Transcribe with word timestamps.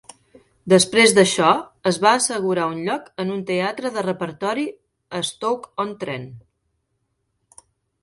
Després 0.71 1.11
d'això, 1.17 1.49
es 1.91 1.99
va 2.05 2.13
assegurar 2.21 2.65
un 2.71 2.81
lloc 2.89 3.13
en 3.25 3.35
un 3.37 3.45
teatre 3.53 3.95
de 3.99 4.07
repertori 4.09 4.67
a 5.21 5.25
Stoke-on-Trent. 5.33 6.31